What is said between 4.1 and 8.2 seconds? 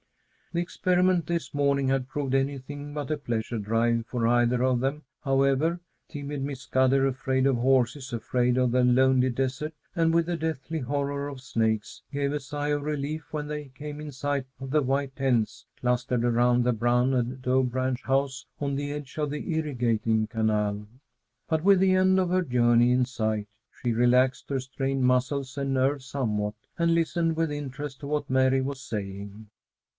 either of them, however. Timid Miss Scudder, afraid of horses,